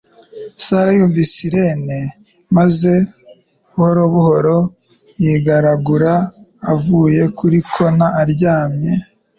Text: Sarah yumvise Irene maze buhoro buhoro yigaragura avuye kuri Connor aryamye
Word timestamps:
Sarah 0.63 0.93
yumvise 0.97 1.35
Irene 1.47 1.97
maze 2.57 2.91
buhoro 3.73 4.01
buhoro 4.13 4.55
yigaragura 5.23 6.13
avuye 6.73 7.21
kuri 7.37 7.57
Connor 7.73 8.13
aryamye 8.21 8.91